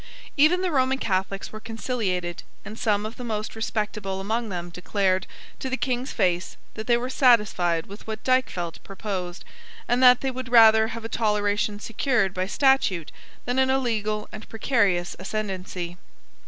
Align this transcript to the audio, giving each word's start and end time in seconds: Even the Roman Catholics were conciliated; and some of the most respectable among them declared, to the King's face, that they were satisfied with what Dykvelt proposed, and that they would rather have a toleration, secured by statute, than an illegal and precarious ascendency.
Even 0.35 0.63
the 0.63 0.71
Roman 0.71 0.97
Catholics 0.97 1.51
were 1.51 1.59
conciliated; 1.59 2.41
and 2.65 2.79
some 2.79 3.05
of 3.05 3.17
the 3.17 3.23
most 3.23 3.55
respectable 3.55 4.19
among 4.19 4.49
them 4.49 4.71
declared, 4.71 5.27
to 5.59 5.69
the 5.69 5.77
King's 5.77 6.11
face, 6.11 6.57
that 6.73 6.87
they 6.87 6.97
were 6.97 7.07
satisfied 7.07 7.85
with 7.85 8.07
what 8.07 8.23
Dykvelt 8.23 8.81
proposed, 8.83 9.45
and 9.87 10.01
that 10.01 10.21
they 10.21 10.31
would 10.31 10.49
rather 10.49 10.87
have 10.87 11.05
a 11.05 11.07
toleration, 11.07 11.79
secured 11.79 12.33
by 12.33 12.47
statute, 12.47 13.11
than 13.45 13.59
an 13.59 13.69
illegal 13.69 14.27
and 14.31 14.49
precarious 14.49 15.15
ascendency. 15.19 15.97